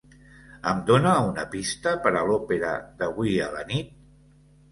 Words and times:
Em 0.69 0.79
dona 0.87 1.11
una 1.25 1.43
pista 1.51 1.93
per 2.07 2.13
a 2.21 2.25
l'òpera 2.29 2.71
d'avui 3.03 3.35
a 3.49 3.53
la 3.57 3.61
nit? 3.75 3.93